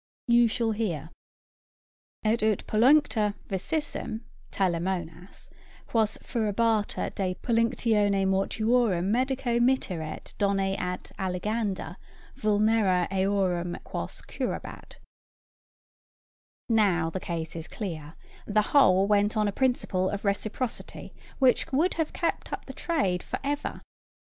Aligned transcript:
You 0.27 0.47
shall 0.47 0.71
hear: 0.71 1.11
'Et 2.25 2.41
ut 2.41 2.65
pollinctor 2.65 3.35
vicissim 3.47 4.07
[Greek: 4.09 4.31
telamonas] 4.51 5.47
quos 5.85 6.17
furabatur 6.23 7.13
de 7.13 7.35
pollinctione 7.43 8.27
mortuorum 8.27 9.11
medico 9.11 9.59
mitteret 9.59 10.33
doni 10.39 10.75
ad 10.75 11.11
alliganda 11.19 11.97
vulnera 12.35 13.07
eorurn 13.11 13.77
quos 13.83 14.23
curabat.' 14.23 14.97
Now, 16.67 17.11
the 17.11 17.19
case 17.19 17.55
is 17.55 17.67
clear: 17.67 18.15
the 18.47 18.63
whole 18.73 19.05
went 19.05 19.37
on 19.37 19.47
a 19.47 19.51
principle 19.51 20.09
of 20.09 20.25
reciprocity 20.25 21.13
which 21.37 21.71
would 21.71 21.93
have 21.93 22.11
kept 22.11 22.51
up 22.51 22.65
the 22.65 22.73
trade 22.73 23.21
for 23.21 23.37
ever. 23.43 23.81